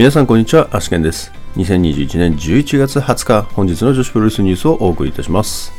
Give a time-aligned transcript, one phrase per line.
[0.00, 1.30] 皆さんこんにちは、アシケンです。
[1.56, 5.74] 2021年11月20日、本日の女子プロレスニュースをお送りいたします。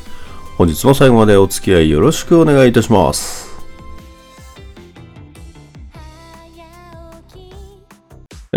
[0.60, 3.50] 本日も最後までお付き合いよろしくお願いいたします。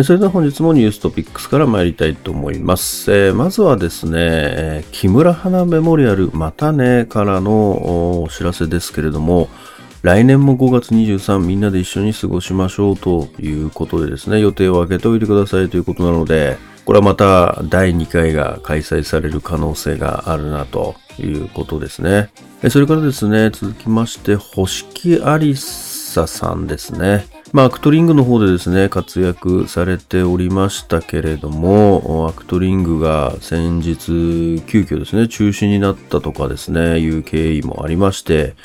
[0.03, 3.11] それでは本日もニューストピックスから参りたいと思います。
[3.11, 9.49] えーまずはですね、木村花メモリアルまたねからのお知らせですけれども、
[10.05, 22.29] 来年も5月23みんなで一緒に過ごしましょうということでですね、予定を空けておいてくださいということなので、これはまた第2回が開催される可能性があるなということですね。
[22.69, 27.25] それからですね、続きまして、星木ありささんですね。
[27.55, 38.57] まあ、アクトリングの方でですね、活躍されておりましたけれども、アクトリングが先日、急遽ですね、中止になったとかですね、いう経緯もありまして、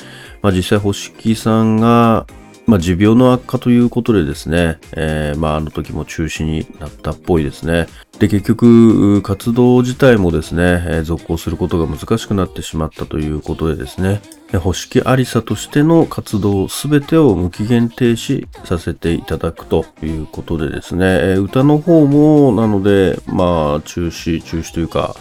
[0.42, 2.26] まあ、実際、星木さんが、
[2.66, 7.86] まあ、持病の悪化ということでですね、えーまあ、あの時も中止になったっぽいですね。
[8.18, 14.20] で、結局、活動自体もですね、続行することが難しくなってしまったということでですね、
[14.52, 25.14] え星木ありさとしての活動すべてを無期限停止させていただくということでですね、歌の方も、なので、まあ、中止、中止というか、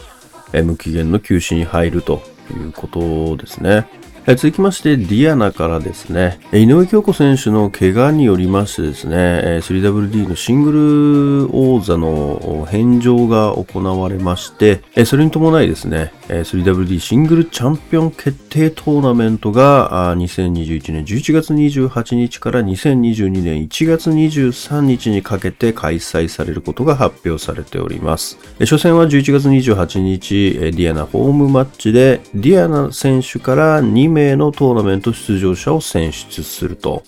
[0.51, 3.87] 無期限の休止に入るということですね。
[4.31, 9.15] え続きまして、ディアナからですね、井上京子選手の怪我によりましてですね、
[9.63, 28.37] 3WD のシングル王座の返上が行われまして、それに伴いですね、3WD シングルチャンピオン決定トーナメントが2021年11月28日から2022年1月23日にかけて開催されることが発表されております。
[28.59, 37.03] 初戦は11月28日、ディアナホームマッチで、ディアナ選手から2名のトーナメント出場者を選出すると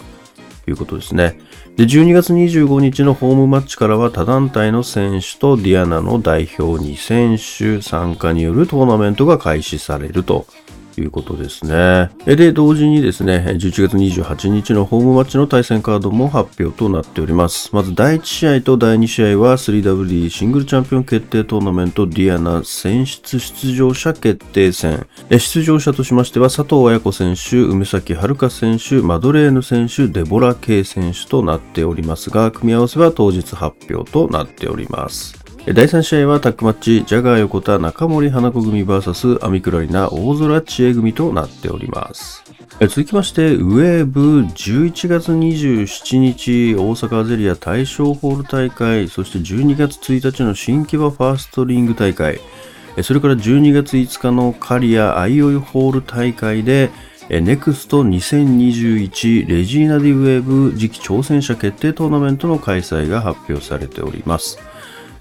[0.67, 1.39] いうことですね。
[1.75, 10.45] で、12月25日のホームマッチからは他団体の選手とディアナの代表2選手参加によるトーナメントが開始されると
[10.99, 12.09] いうことですね。
[12.25, 17.69] で、同時にですね、11月28日のホームマッチの対戦カードも発表となっております。
[17.71, 25.05] まず第1試合と第2試合は 3WD シングルチャンピオン決定トーナメントディアナ選出出場者決定戦。
[25.29, 35.40] 出場者としましては佐藤綾子選手、梅咲遥選手、マドレーヌ選手、デボラ・ケイ選手となっておりますが、組み合わせは当日発表となっております。
[35.67, 42.43] 第3試合はタッグマッチ、ジャガー横田中森花子組 VS アミクラリナ大空知恵組となっております。
[42.79, 52.41] 続きまして、ウェーブ11月27日大阪アゼリア大正ホール大会、そして12月1日の新木場ファーストリング大会、
[53.03, 56.89] それから12月5日のカリアアイオイホール大会で、
[57.29, 64.57] ネクスト2021レジーナ・ディ・ウェーブ次期挑戦者決定トーナメントの開催が発表されております。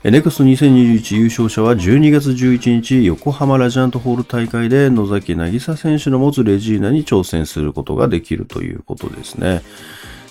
[0.02, 9.60] ネクスト2021優勝者は12月11日横浜ラジアントホール大会で野崎渚選手の持つレジーナに挑戦することができるということですね。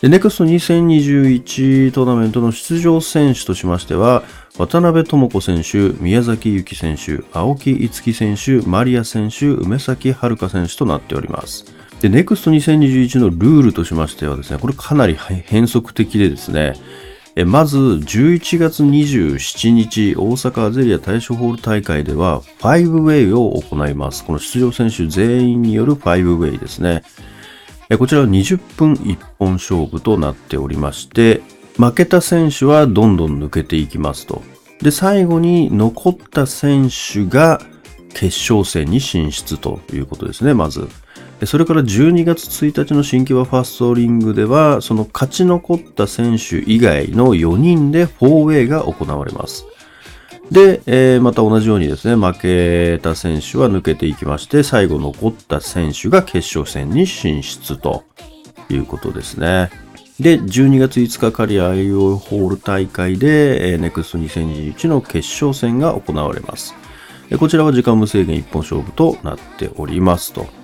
[0.02, 4.24] で、ネクスト2021トーナメントの出場選手としましては、
[4.58, 11.66] 渡辺智子選手、宮崎ゆき選手、青木いつき選手、マリア選手、梅崎遥選手となっております。
[12.02, 16.74] ネクスト2021のルールとしましてはですね、これかなり変則的でですね、
[17.40, 24.26] えまず11月27日大阪アゼリア大正ホール大会では 5way を行います。
[24.26, 27.02] この出場選手全員による 5way ですね。
[27.90, 31.42] えこちらは20分一本勝負となっておりまして、
[31.78, 34.44] 負けた選手はどんどん抜けていきますと。
[34.82, 37.62] で、最後に残った選手が
[38.14, 40.90] 決勝戦に進出ということですね、まず。
[41.46, 49.66] それから12月1日の新木場ファーストリングでは、その勝ち残った選手以外の4人で 4way が行われます。
[50.52, 58.04] で、えーまた同じようにですね、負けた選手は抜けていきまして、最後残った選手が決勝戦に進出と
[58.70, 59.70] いうことですね。
[60.20, 64.20] で、12月5日カリア IO ホール大会で、えー、NEXT
[64.76, 66.76] 2021の決勝戦が行われます。
[67.38, 70.59] こちらは時間無制限一本勝負となっておりますと。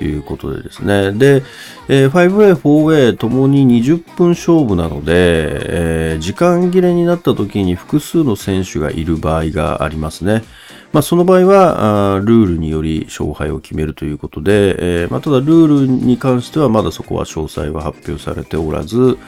[0.00, 1.12] いうことでですね。
[1.12, 1.42] で、
[1.88, 10.44] えー 5way、4way ともに20分勝負なので、えー時間切れになった時に複数の選手がいる場合がありますね。
[10.92, 19.18] まあ、その場合はあルールにより勝敗を決めるということで、えーまあ、ただルールに関してはまだそこは詳細は発表されておらず、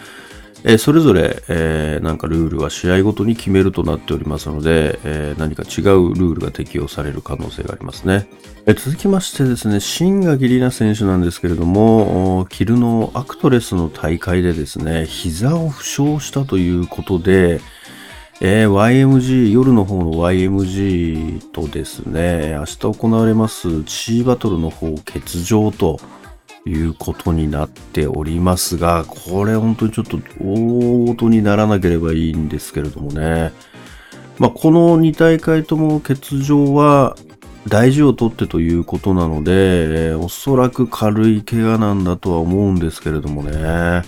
[0.69, 8.27] えそれぞれ、えーなんかルールは試合ごとに決めるとなっておりますので、えー何か違うルールが適用される可能性がありますね。
[8.67, 17.61] え続きましてですね、新垣里奈選手なんですけれども、キルのアクトレスの大会でですね、膝を負傷したということで、
[18.41, 26.01] えー、YMG、夜の方の YMG とですね、明日行われますチーバトルの方欠場と
[26.67, 33.53] いうことになっておりますが、これ本当にちょっと大事にならなければいいんですけれどもね。
[34.39, 37.17] まあ、この2大会とも欠場は
[37.69, 44.03] 大事をとってということなので、え、おそらく軽い怪我なんだとは思うんですけれどもね。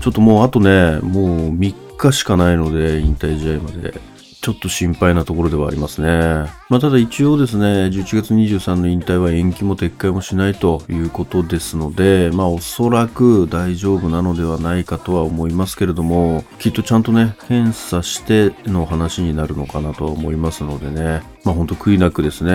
[0.00, 4.00] ちょっともうあとね、もう3日しかないので、引退試合まで。
[4.40, 6.50] ちょっと心配なところではありますね。
[6.68, 22.54] まあ、ただ一応ですね、11月23の引退は延期も撤回もしないということですので、まあおそらく大丈夫なのではないかとは思いますけれども、きっとちゃんとね、検査しての話になるのかなとは思いますのでね、まあ本当悔いなくですね、え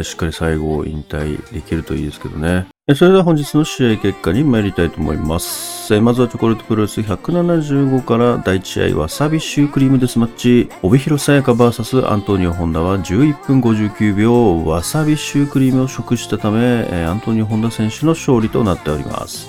[0.00, 2.71] ー、しっかり最後引退できるといいですけどね。
[2.96, 6.00] それでは本日の試合結果に参りたいと思います。
[6.00, 19.46] まずはチョコレートプロレス175から第1試合はサビシュークリームデスマッチ、帯広さやか VS アントニオ・ホンダは11分59秒わさびシュークリームを食したため、アントニオ・ホンダ選手の勝利となっております。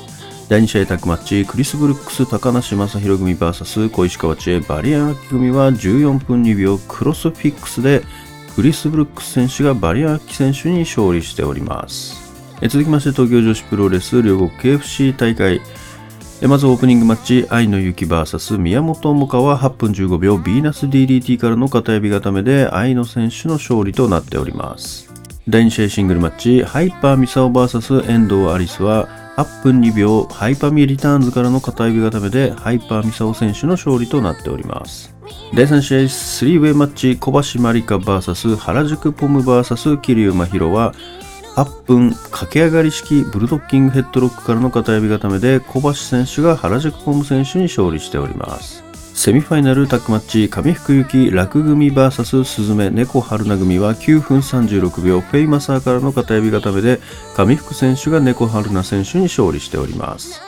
[0.47, 8.03] 第2試合タッグマッチ、クリス・ブルックス、高梨正宏組 VS 小石川知恵、バリアンキ組は14分2秒クロスフィックスで、
[8.56, 12.22] クリス・ブルックス選手がバリアンキ選手に勝利しております。
[12.69, 15.62] 続きまして東京女子プロレス両国 KFC 大会
[16.48, 25.13] まずオープニングマッチ、愛の雪 VS 宮本萌歌は8分15秒、ヴィーナス DDT からの片指固めで愛の選手の勝利となっております。
[25.48, 29.07] 第2試合シングルマッチ、ハイパーミサオ VS 遠藤有栖は
[29.38, 35.15] 8分2秒、ハイパーミリターンズからの片エビ固めでハイパーミサオ選手の勝利となっております。
[35.54, 40.94] 第3試合、スリーウェイマッチ、小橋マリカ VS 原宿ポム VS 桐生真宙は
[41.55, 48.83] 8分駆け上がり式ブルドッキングヘッドロックからの片エビ固めで小橋選手が原宿ポム選手に勝利しております。
[49.13, 57.00] セミファイナルタッグマッチ上福ゆき らく組 VS 鈴芽 猫はるな組は9分36秒フェイマサーからの片エビ固めで
[57.35, 60.41] 上福選手が猫春菜選手に勝利しております。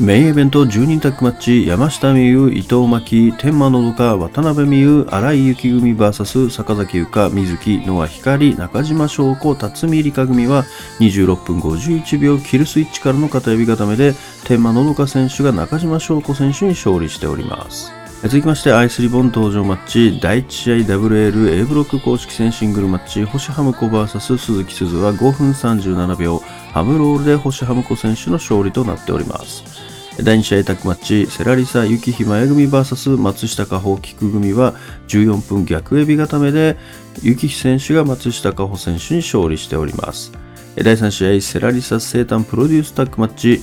[0.00, 10.64] メインイベント10人タッグマッチ山下美優、伊藤真希、天満のどか、渡辺美優、荒井幸組 VS 坂崎優香、水木、野和光、中島翔子、辰巳理香組は
[11.00, 14.14] 26分51秒キルスイッチからの片指固めで
[14.46, 17.92] 天満のどか選手が中島翔子選手に勝利しております。
[18.22, 26.38] 続きましてアイスリボン登場マッチ第1試合 WL A ブロック公式戦シングルマッチ星ハムコ VS 鈴木鈴は5分37秒
[26.72, 29.89] ハムロールで星ハムコ選手の勝利となっております。
[30.22, 34.74] 第2試合タッグマッチ、世羅りさ・雪妃魔矢組 VS 松下楓歩 キク組は
[35.08, 36.76] 14分逆エビ固めで、
[37.22, 40.32] 雪妃選手が松下楓歩選手に勝利しております。
[40.76, 43.60] 第3試合、世羅りさ・生誕プロデュースタッグマッチ、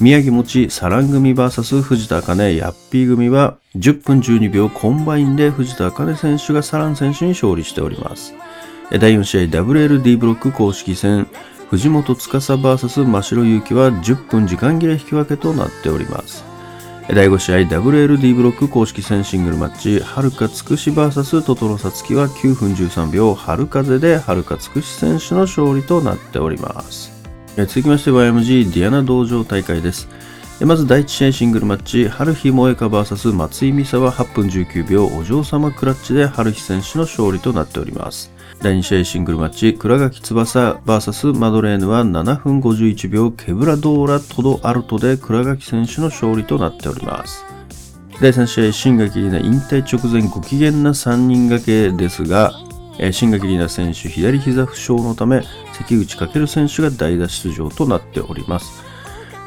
[0.00, 8.34] 宮城もちサラン組 VS 藤田あかね Yappy組は10分12秒コンバインで藤田あかね選手がサラン選手に勝利しております。
[8.90, 11.26] 第4試合 WLD ブロック公式戦
[11.70, 16.44] 藤本司 VS 真城祐希は10分時間切れ引き分けとなっております。
[17.08, 27.12] 第5試合 WLD ブロック公式戦シングルマッチ、はるかつくし VS トトロサツキは9分13秒、春風ではるかつくし選手の勝利となっております。
[27.56, 30.08] 続きまして YMG ディアナ道場大会です。
[30.60, 38.32] まず第1試合シングルマッチ、春日萌香 VS 松井美沙は8分19秒、お嬢様クラッチで春日選手の勝利となっております。
[38.60, 47.44] 第2試合シングルマッチ、倉垣翼 VS マドレーヌは7分51秒、ケブラドーラトドアルトで倉垣選手の勝利となっております。
[48.20, 52.52] 第3試合、新垣里奈引退直前ご機嫌な3人掛けですが、
[53.12, 55.42] 新垣里奈選手左膝負傷のため、
[55.74, 58.82] 関口翔選手が代打出場となっております。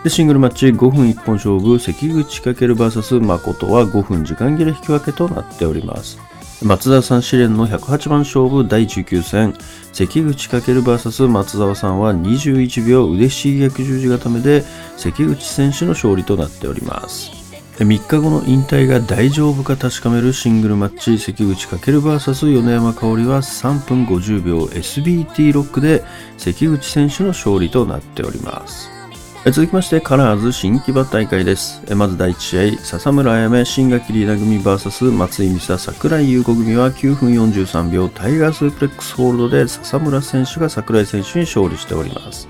[0.05, 6.17] でシングルマッチ5分1本勝負、関口翔 VS 誠は5分時間切れ引き分けとなっております。
[6.63, 9.55] 松田さん試練の108番勝負第19戦、
[9.93, 14.63] 関口翔 VS 松沢さんは21秒腕刺激十字固めで
[14.95, 17.31] 関口選手の勝利となっております。
[17.77, 26.03] 3日後の引退が大丈夫か確かめるシングルマッチ関口翔 VS 米山香織は3分50秒 SBT ロックで
[26.37, 29.00] 関口選手の勝利となっております。
[29.49, 31.81] 続きまして、カラーズ新木場大会です。
[31.95, 42.47] まず第1試合、笹村あやめ、新垣リーダー組 VS 松井美沙、桜井優子組は9分43秒、タイガースープレックスホールドで笹村選手が桜井選手に勝利しております。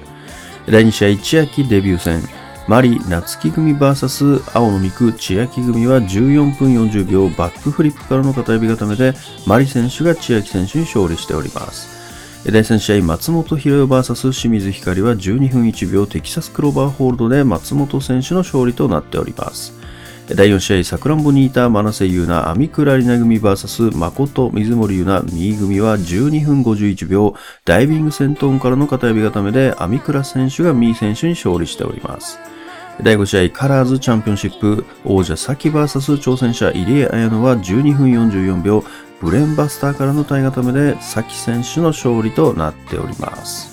[0.70, 2.22] 第2試合、千秋デビュー戦、
[2.68, 9.14] マリ、夏木組 VS 青の肉、千秋組は14分40秒、バックフリップからの片指固めで、
[9.48, 12.01] マリ選手が千秋選手に勝利しております。
[12.44, 19.74] 第3試合、松本博代 VS 清水光は12分1秒テキサスクローバーホールドで松本選手の勝利となっております。
[20.28, 32.40] 第4試合、さくらんぼにいた真瀬優奈、網倉里奈組 VS 誠水森優奈、右組は12分51秒、ダイビング戦闘からの片指固めで、網倉選手が右選手に勝利しております。
[33.00, 38.84] 第5試合、カラーズチャンピオンシップ、王者サキ VS 挑戦者入江彩乃は12分44秒、
[39.22, 43.72] ブレンバスターからの体固めで、サキ選手の勝利となっております。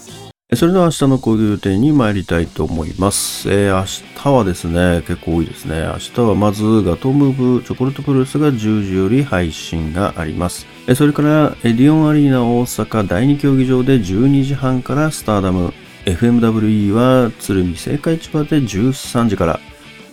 [0.57, 3.51] それでは明日の講義予定に参りたいと思います。
[3.51, 3.85] えー、明
[4.17, 5.83] 日はですね、結構多いですね。
[5.83, 10.67] 明日はまずガトムーブチョコレートプロレスが10時より配信があります。
[10.97, 15.75] それからエディオンアリーナ大阪第2競技場で12時半からスターダム。
[16.17, 19.61] FMWE は鶴見青果市場で13時から。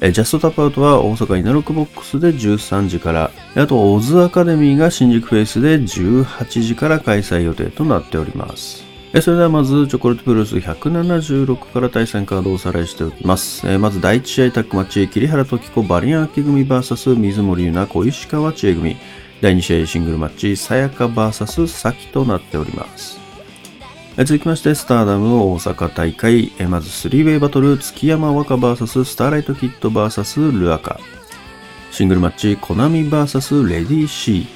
[0.02, 3.32] えジャストタップアウトは大阪稲六ボックスで13時から。
[3.56, 8.84] あと、オズアカデミーが新宿フェイスで18時から開催予定となっております。
[9.22, 13.66] それではまず、チョコレートプロレス176から対戦カードをおさらいしておきます。
[13.80, 18.98] まず、第1試合タッグマッチ、桐原時子バリアン秋組 VS 水森優奈小石川千恵組。
[19.42, 23.25] 第2試合シングルマッチ、さやか VS さきとなっております。
[24.24, 26.54] 続きまして、スターダム大阪大会。
[26.70, 31.02] まず、スリーウェイバトル、月山若 VS スターライトキッド VS ルアカ。
[31.92, 34.48] シングルマッチ、コナミ VS レディーシー。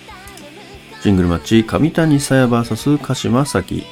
[1.04, 3.84] シングルマッチ、上谷さや VS 鹿島咲。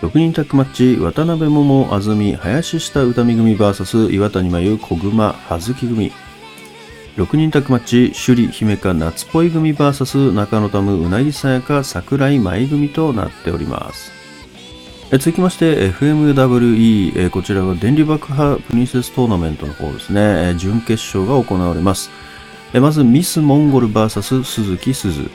[0.00, 6.10] 6人タッグマッチ、渡辺桃、安住、林下歌見組 VS 岩谷真由、小熊、葉月組。
[7.16, 14.19] 6人タッグマッチ、首里、姫香、夏っぽい組 VS 中野タム、うなぎさやか、桜井舞組となっております。
[15.18, 22.10] 続きまして、FMWE、こちらは電流爆破プリンセストーナメントの方ですね、準決勝が行われます。
[22.74, 25.28] まず、ミスモンゴル VS 鈴木鈴。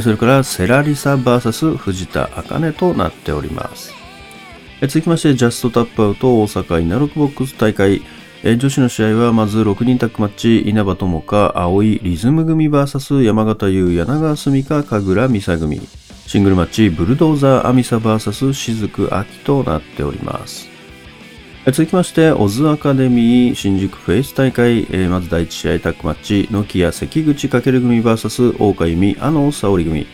[0.00, 3.92] それから、セラリサ VS 藤田茜となっております。
[4.82, 8.02] 続きまして、ジャストタップアウト大阪稲六ボックス大会。
[8.44, 15.80] 女子の試合はまず6人タッグマッチ、稲葉友香、青いリズム組 VS 山形優、柳川澄香、神楽美沙組。
[16.26, 20.68] シングルマッチ、ブルドーザーアミサ VS 雫秋となっております。
[21.66, 30.06] 続きまして、オズアカデミー新宿フェイス大会、まず第1試合タッグマッチ、ノキア関口かける組 VS 大岡由美、あの沙織組。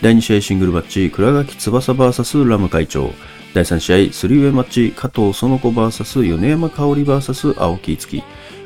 [0.00, 3.12] 第2試合シングルマッチ、倉垣翼 VS ラム会長。
[3.52, 8.22] 第3試合、スリーウェイマッチ、加藤園子 VS 米山香織 VS 青木月。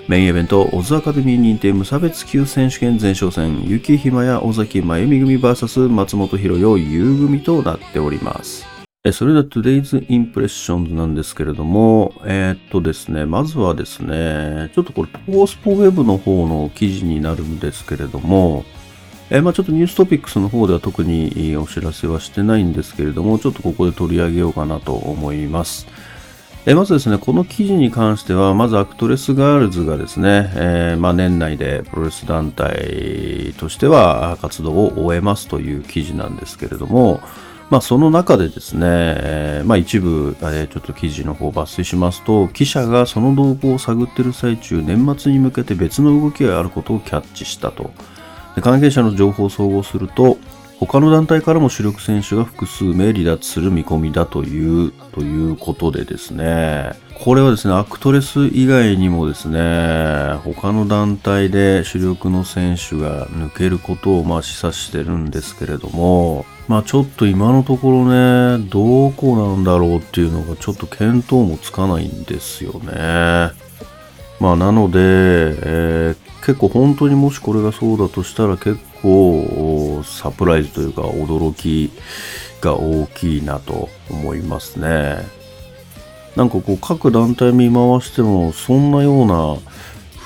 [0.09, 8.67] メインイベント、オズアカデミー認定無差別級選手権前哨戦、雪ひまや尾崎真由美組 VS 松本博代優組となっております。
[9.13, 18.65] それでは Today's Impressions なんですけれども、えー、っとですね、まずはですね、ちょっとこれ、ポースポウェブの方の記事になるんですけれども、
[19.31, 25.87] えー、まあちょっとニューストピックスの方では特にお知らせはしてないんですけれども、ちょっとここで取り上げようかなと思います。
[26.65, 37.21] え、まずですね、この記事に関しては、まずアクトレスガールズがですね、えー、まあ年内でプロレス団体としては活動を終えますという記事なんですけれども、
[37.69, 47.91] まあ、その中でですね、えー、まあ、一部、え、ちょっと記事の方を抜粋しますと、記者がその動向を探っている最中、年末に向けて別の動きがあることをキャッチしたと。
[48.61, 50.37] 関係者の情報を総合すると、
[50.87, 56.91] 他の団体からも主力選手が複数名離脱する見込みだという、ということでですね、
[57.23, 73.53] これはですね、アクトレス以外にもですね、他の団体で主力の選手が抜けることをまあ示唆してるんですけれども、まあちょっと今のところね、どこなんだろうっていうのがちょっと見当もつかないんですよね。
[74.41, 79.45] まあなので、えー、結構本当にもしこれがそうだとしたら結構
[80.05, 81.91] サプライズというか驚き
[82.61, 85.19] が大きいなと思いますね。
[86.37, 89.59] なんかこう各団体見回してもそんなような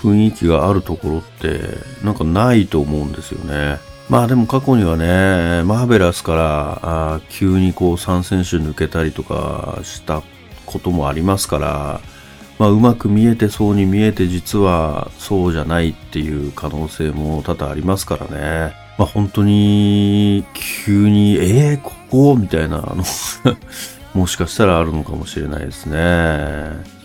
[0.02, 1.61] 雰囲気があるところって
[2.04, 3.78] なんかないと思うんですよね。
[4.09, 6.80] まあでも過去にはね、マーベラスから
[7.16, 10.23] あ急にこう3選手抜けたりとかした
[10.64, 12.00] こともありますから、
[12.59, 18.86] まあ、うまく見えてそうに見えて実はそうじゃないっていう可能性も多々ありますからね。
[18.99, 22.37] まあ、本当に急に、えー、ここ？
[22.37, 23.05] みたいな、あの
[24.15, 26.97] もしかしたらあるのかもしれないですね。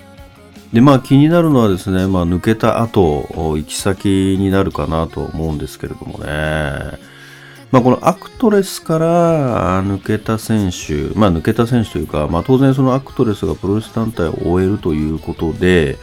[0.71, 7.11] で、まあ気になるのはですね、まあ抜けた後、行き先になるかなと思うんですけれどもね。
[7.71, 15.97] まあ、このアクトレスから抜けた選手、まあ、抜けた選手というか、まあ、当然そのアクトレスがプロレス団体を終えるということで、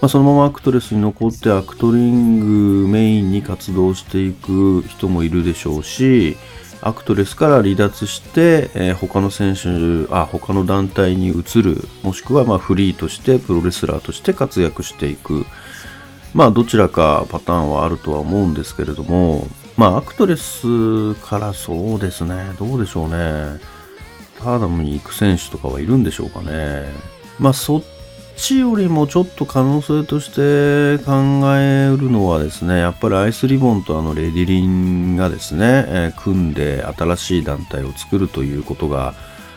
[0.00, 2.40] まあ、そのままアクトレスに残ってアクトリン
[2.82, 6.36] グメインに活動していく人もいるでしょうし、
[6.82, 15.44] アクトレスから離脱して、えー、他の選手、あ、他の団体に移る、もしくはまあフリーとしてプロレスラーとして活躍していく。
[16.32, 23.60] まあどちらかパターンはあるとは思うんですけれども、まあアクトレスからそうですね、どうでしょうね。
[24.38, 26.90] ターダムに行く選手とかはいるんでしょうかね。
[27.38, 27.82] まあそっ
[28.40, 31.12] ちよりもちょっと可能性として考
[31.56, 39.14] えるのはですね、やっぱりアイスリボンとあのレディリンがですね、えー、組んで新しい団体を作るということが、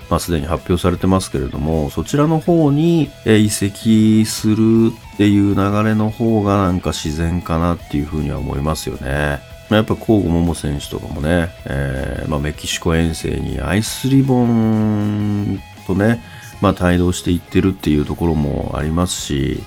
[0.09, 9.39] まあ、すでに発表されてますけれども、そちらの方に移籍するっていう流れの方がなんか自然かなっていうふうには思いますよね。
[9.69, 16.21] やっぱ甲賀桃選手とかもね、えー、まあ、メキシコ遠征にアイスリボンとね、
[16.63, 19.61] まあ、帯同していってるっていうところもありますし、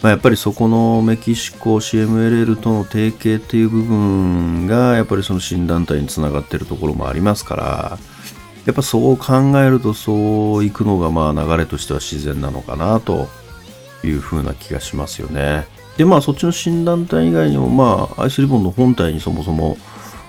[0.00, 7.98] まあ、やっぱりそこのメキシコ CMLL との提携っていう部分がやっぱりその新団体につながってるところもありますから、
[8.64, 13.28] やっぱそう考えるとそう行くのがまあ流れとしては自然なのかなと
[14.02, 15.66] いうふうな気がしますよね。
[15.98, 19.76] でまあそっちの新団体以外にもまあアイスリボンの本体にそもそも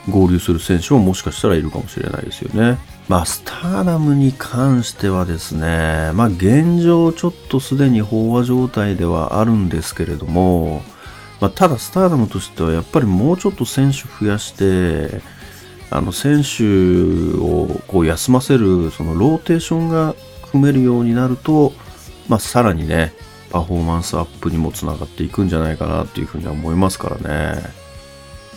[0.09, 2.77] 合流する選手ももしかしたらいるかもしれないですよね。
[3.07, 10.81] まあスターダムに関してはですね、まあ現状ちょっとすでに飽和状態ではあるんですけれども、
[11.41, 15.21] まあ、ただスターダムとしてはやっぱりもうちょっと選手増やして、
[15.89, 16.63] あの選手
[17.37, 20.15] をこう休ませるそのローテーションが
[20.49, 21.73] 組めるようになると、
[22.29, 23.13] まあ、さらにね
[23.51, 27.61] パフォーマンスアップにもつながっていくんじゃないかなっていうふうには思いますからね。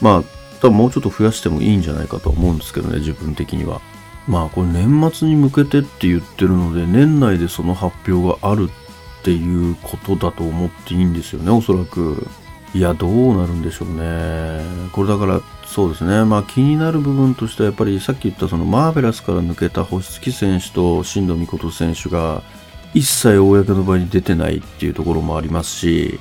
[0.00, 0.22] まあ
[0.62, 3.82] 多分もうちょっと増やしてもいいんじゃないかと思うんですけどね自分的には。
[4.26, 8.68] まあこれ年末に向けてって言ってるので年内でその発表がある
[9.20, 12.26] っていうことだと思っていいんですよねおそらく。
[12.74, 14.60] いやどうなるんでしょうね。
[14.92, 22.42] これだからそうですね、まあ、気になる部分としてはやっぱりさっき言ったそのマーベラスから抜けた星月選手と新藤美琴選手が
[22.92, 26.20] 一切公の場に出てないっていうところもありますし、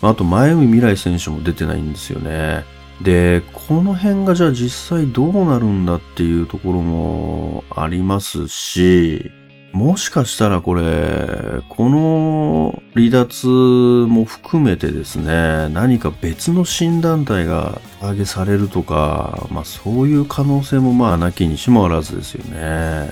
[0.00, 2.64] あと前海未来選手も出てないんですよね。
[3.02, 9.30] で、この辺がじゃあ実際どうなるんだっていうところもありますし、
[9.72, 23.08] もしかしたらこれ、この離脱も含めてですね、何か別の新団体が上げされるとか、まあそういう可能性もまあなきにしもあらずですよね。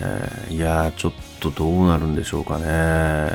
[0.50, 3.30] いやー、ちょっとどうなるんでしょうかね。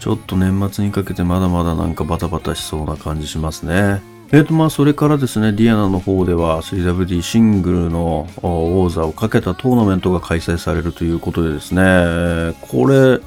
[0.00, 4.02] ちょっと年末にかけてまだまだなんかバタバタしそうな感じしますね。
[4.32, 13.20] えーとまあ、それからですね、ディアナの方では 3WD シングルの王座をかけたトーナメントが開催されるということでですね、これ、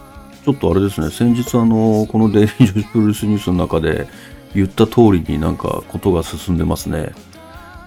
[0.43, 4.09] ちょっとあれですね、先日あの、このデイリー女子プロレスニュースの中で
[4.53, 7.13] 言った通りになんかことが進んでますね。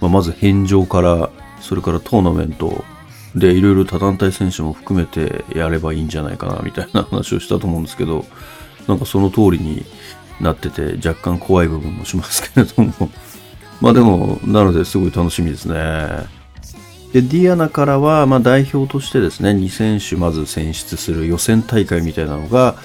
[0.01, 1.29] まあ、まず返上から、
[1.61, 2.83] それからトーナメント
[3.35, 8.25] でいろいろ他団体選手も含めてやればいいんじゃないかなみたいな話をしたと思うんですけど、
[8.89, 9.85] なんかその通りに
[10.41, 12.93] なってて若干怖い部分もしますけれども
[13.81, 15.75] まあでもなのですごい楽しみですね
[17.13, 22.77] でディアナからはま代表としてですね2選手まず選出する予選大会みたいなのが、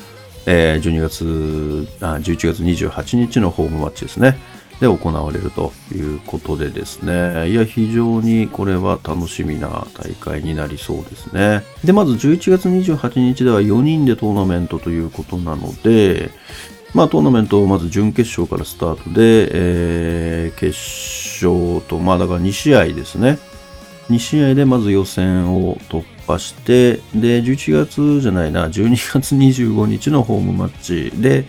[0.46, 4.38] えー、12月あ11月28日のホームマッチですね
[4.80, 7.50] で行われるということでですね。
[7.50, 11.64] いや、非常にこれは楽しみな大会になりそうですね。
[11.84, 16.30] で、まず11月28日では4人でトーナメントということなので、
[16.98, 20.76] まあ、トーナメントまず準決勝からスタートで、えー、決
[21.46, 23.38] 勝と、まあ、だから2試合ですね。
[24.10, 31.46] 2試合でまず予選を突破して、で、11月じゃないな、12月25日のホームマッチで、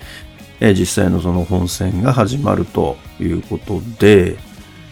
[0.61, 4.37] えー、実際のその本戦が始まるということで、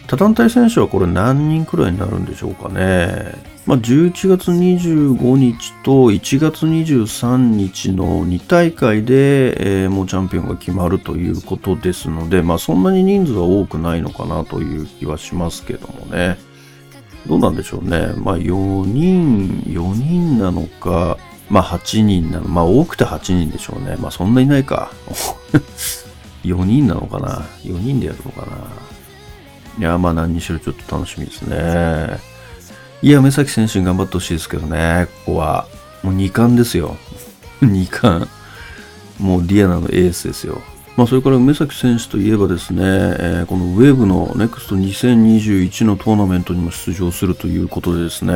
[0.07, 3.33] 他団体選手はこれ何人くらいになるんでしょうかね。
[3.65, 16.37] まあ、11月25日と1月23日の2大会で、えー、もうチャンピオンが決まるということですので、まあ、そんなに人数は多くないのかなという気はしますけどもね。
[17.27, 18.13] どうなんでしょうね。
[18.15, 21.17] まあ、4人、4人なのか、
[21.49, 22.47] まあ、8人なの。
[22.47, 23.97] まあ、多くて8人でしょうね。
[23.99, 24.91] まあ、そんないないか。
[26.45, 28.86] 4人なのかな ?4 人でやるのかな
[29.77, 32.19] いや、まあ、何にしろちょっと楽しみですね。
[33.01, 35.67] いや、目先選手に頑張ってほしいですけどね、ここは。
[36.03, 36.97] もう2冠ですよ。
[37.61, 38.27] 2冠。
[39.19, 40.61] もうディアナのエースですよ。
[40.95, 48.33] まあ、それから梅崎選手といえばですね、えー、このウェーブの NEXT2021 のトーナメントにも出場するということでですね、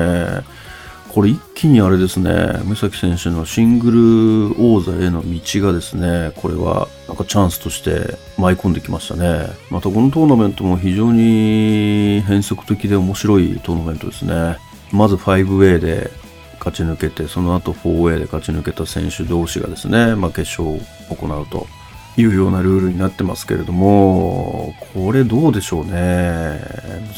[1.14, 9.50] これ一気にあれですね、目崎選手のシングル王座への道がですね、これはなんかチャンスとして舞い込んできましたね。
[9.70, 14.56] またこのトーナメントも非常に変則的で面白いトーナメントですね。
[14.94, 16.12] まず 5A で
[16.60, 21.68] 勝ち抜けて、その後 4A で勝ち抜けた選手同士がですね、まあ、決勝を行うと
[22.16, 26.62] いうようなルールになってますけれども、これどうでしょうね。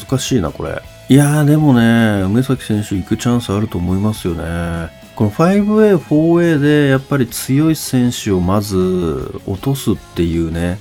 [0.08, 0.82] 難しいな、これ。
[1.10, 4.88] いやーでもね、梅崎選手行くチャンスあると思いますよね。
[5.14, 10.78] この 5A、4A でやっぱり強い選手をまず落とすっていうね、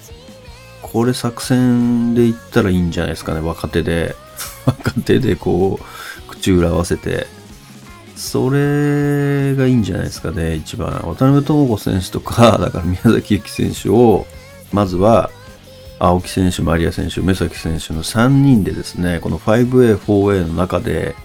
[0.81, 4.15] これ作戦で言ったらいいんじゃないですかね、若手で。
[4.65, 7.27] 若手でこう、口裏合わせて。
[8.15, 11.03] それがいいんじゃないですかね、一番。
[11.03, 14.25] 渡辺智子選手とか、だから宮崎幸選手を、
[14.71, 15.31] まずは、
[16.03, 21.15] 青木選手、マリア選手、目崎選手の3人でですね、この 5A、4A の中で、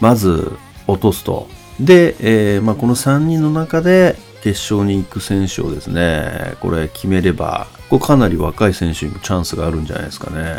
[0.00, 0.50] まず
[0.88, 1.48] 落とすと。
[1.78, 10.56] で、えー、まあ、この3人の中で決勝に行く選手をですね、これ決めれば、これかなり若い選手にもチャンスがあるんじゃないですかね。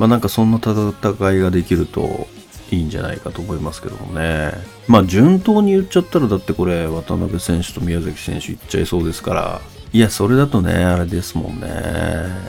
[0.00, 2.26] まあなんかそんな戦いができると
[2.72, 4.52] いいんじゃないかと思いますけどもね。
[4.88, 9.60] まあ順当に言っちゃったらだってこれ渡辺選手と宮崎選手いっちゃいそうですから。
[9.94, 11.68] いや、それだとね、あれですもんね。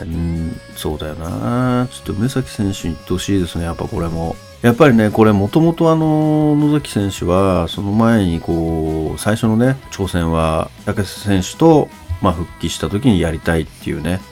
[0.02, 1.86] うん、そうだよな。
[1.90, 4.34] ちょっと梅崎選手に行ってほしいですね、やっぱこれも。
[4.62, 11.90] やっぱりね、これもともとあの、野崎選手は、その前にこう、最初のね、挑戦は、竹瀬選手と、
[12.22, 14.22] まあ、復帰した時にやりたいっていうね、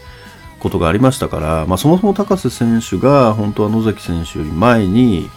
[0.58, 5.28] ことがありましたから、まあ、そもそも高瀬選手が、本当は野崎選手より前に、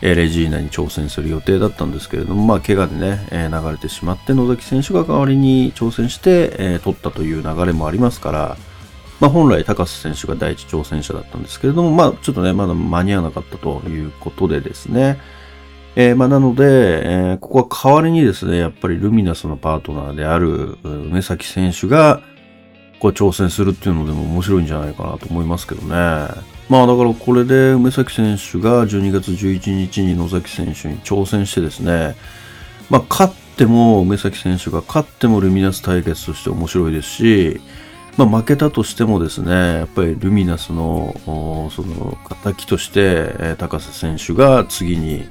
[0.00, 8.56] えレジーナに挑戦する予定だったんですけれども、まあ、怪我でね、え流れてしまって、野崎選手が代わりに挑戦して、え取ったという流れもありますから、
[9.20, 15.18] まあ、本来高瀬選手が第一挑戦者だったんですけれども、まあ、ちょっとね、まだ間に合わなかったということでですね、
[15.96, 22.22] えー、まあ、なので、えー、ここは代わりにですね、やっぱりルミナスのパートナーである梅崎選手が、
[23.00, 26.57] こう挑戦するっていうのでも面白いんじゃないかなと思いますけどね。
[26.68, 32.14] まあだからこれで梅崎選手が12月11日に野崎選手に挑戦してですね、
[32.90, 37.60] まあ勝っても梅崎選手が勝ってもルミナス対決として面白いですし、
[38.18, 41.14] まあ、負けたとしてもですね、やっぱりルミナスの、
[41.70, 45.28] その、敵として、高瀬選手が次に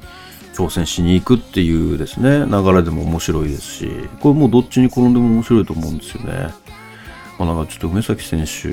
[0.53, 6.53] 挑戦しに行くっていうですね、流れでも面白いですし、これもうどっちに転んでも面白いと思うんですよね。
[7.37, 8.69] まあ、なんかちょっと梅崎選手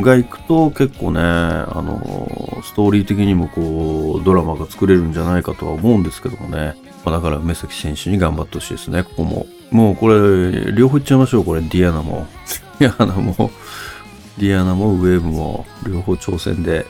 [0.00, 6.74] が行くと結構ね、あの、ストーリー的にもこう、ドラマが作れるんじゃないかとは思うんですけどもね。
[7.04, 9.46] ま、だから梅崎選手に頑張ってほしいですね、ここも。
[9.70, 12.26] もうこれ、両方いっちゃいましょう、これ、ディアナも。
[12.78, 13.50] ディアナも、
[14.38, 16.86] ディアナもウェーブも両方挑戦で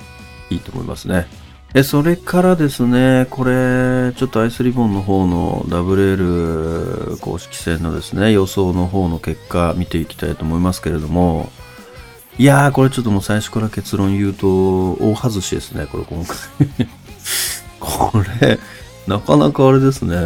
[0.50, 1.26] いいと思いますね。
[1.74, 11.50] え、それからですね、これ、ちょっとアイスリボンの方の WL 公式戦のですね、予想の方の結果見ていきたいと思いますけれども、
[12.38, 16.36] いやー、これちょっともう最初から結論言うと、大外しですね、これ今回
[17.80, 18.58] これ、
[19.06, 20.16] なかなかあれですね、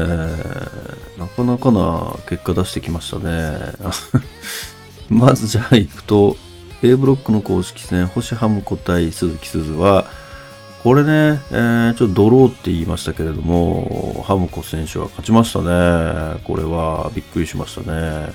[1.19, 3.59] なかなかな結果出してきましたね。
[5.09, 6.37] まずじゃあ行くと、
[6.83, 10.07] A ブロックの公式戦、星ハムコ対鈴木鈴は、
[10.83, 16.41] これね、えー、ちょっとドローって言いましたけれども、ハムコ選手は勝ちましたね。
[16.43, 18.33] これはびっくりしましたね。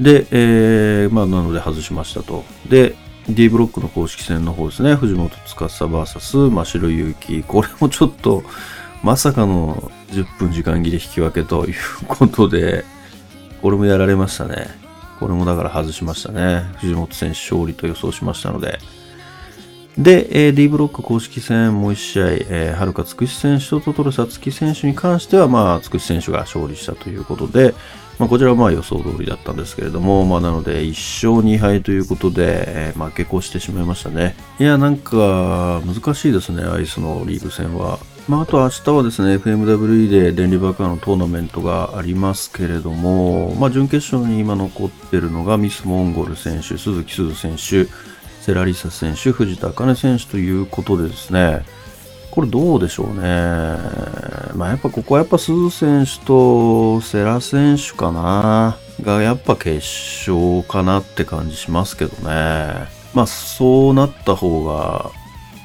[0.00, 2.44] で、えー、まあ、なので外しましたと。
[2.68, 2.96] で、
[3.28, 7.42] D ブロックの公式戦の方ですね、藤本司 VS 真城祐希。
[7.42, 8.42] これもちょっと、
[9.02, 11.74] まさかの10分時間切れ引き分けという
[12.08, 12.84] ことで、
[13.60, 14.68] これもやられましたね。
[15.18, 16.62] これもだから外しましたね。
[16.78, 18.78] 藤本選手勝利と予想しましたので。
[19.98, 27.74] で、えー、D ブロック公式戦もう1試合、えー、はるかつくし選手とトトロサツキ選手に関しては、まあ、つくし選手が勝利したということで、
[28.20, 30.90] まあ、こちらはまあ予想通りだったんですけれども、まあ、なので1
[31.32, 34.36] 勝2敗ということで、えー、負け越してしまいましたね。
[34.58, 37.98] いや、なんか難しいですね、アイスのリーグ戦は。
[38.28, 47.88] まあ、あと明日はですね、FMWE で電離爆破のトーナメントがありますけれども、まあ、準決勝に今残ってるのがミス・モンゴル選手、鈴木鈴選手、
[48.42, 51.64] セラリサ選手、藤田茜選手ということでですね、
[52.30, 53.76] これどうでしょうね。
[54.54, 58.76] まあやっぱここはやっぱ鈴選手とセラ選手かな。
[59.02, 62.88] がやっぱ決勝かなって感じしますけどね。
[63.14, 65.10] まあそうなった方が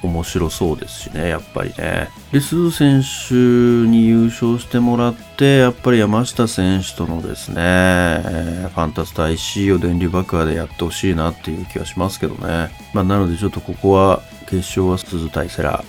[0.04, 2.10] 面白そうですしね、やっぱりね。
[2.32, 12.70] で、鈴選手に優勝してもらって、やっぱり山下選手とのですね、ファンタスタ IC を電流爆破でやってほしいなっていう気はしますけどね。
[12.94, 15.84] まあ、なのでちょっとここは決勝は鈴対セラ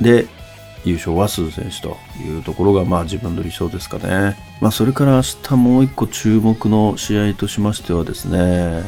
[0.00, 0.26] で、
[0.84, 4.36] 優勝は鈴選手というところがまあ自分の理想ですかね。
[4.60, 8.82] まあそれから明日もう一個注目の試合としましてはですね、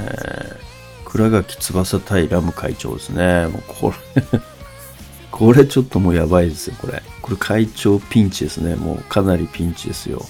[1.05, 3.49] 倉垣翼対ラム会長ですね。
[3.49, 4.23] もうこれ
[5.33, 7.03] これちょっともうやばいですよ、これ。
[7.21, 8.77] これ会長ピンチですね。
[8.77, 10.25] もうかなりピンチですよ。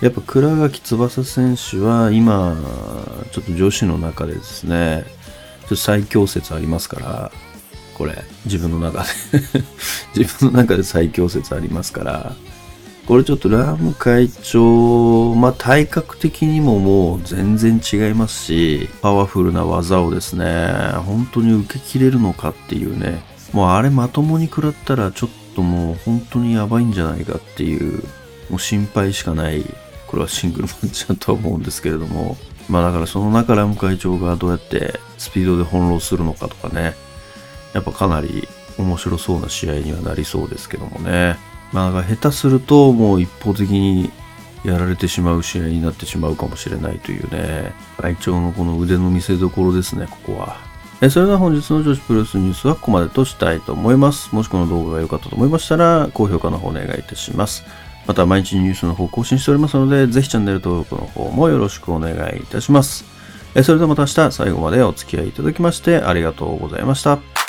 [0.00, 2.56] やっぱ倉垣翼選手は今、
[3.32, 5.04] ちょっと女子の中でですね、
[5.62, 7.32] ちょっと最強説ありますから、
[7.96, 9.08] これ、自分の中で。
[10.14, 12.32] 自分の中で最強説ありますから、
[13.06, 20.68] これちょっとラム会長、まあ体格的にももう全然違いますし、パワフルな技をですね、
[21.06, 28.02] 本当に受け切れるのかっていうね、もうあれまともに食らったらちょっともう本当にやばいんじゃないかっていう、
[28.50, 29.64] もう心配しかない、
[30.06, 32.36] これはシングルマッチだとは思うんですけれども、
[32.68, 36.94] まあだからその中ラム会長がどうやってスピードで翻弄するのかとかね、
[37.72, 38.48] やっぱかなり
[38.78, 41.36] 面白そうな試合にはなりそうですけどもね。
[41.72, 44.10] まあ、だから下手するともう一方的に
[44.64, 50.56] やられてしまう試合になってしまうかもしれないというね、会長のこの腕の見せ所ですね、ここは。
[51.00, 54.34] えそれでは本日の女子プロレスニュースはここまでとしたいと思います。
[54.34, 57.64] もしこの動画が良かったと思いましたら、高評価の方お願いいたします。
[58.06, 63.04] また毎日ニュースの方更新しておりますので、ぜひチャンネル登録の方もよろしくお願いいたします。
[63.54, 67.45] えそれではまた明日最後までお付き合いいただきましてありがとうございました。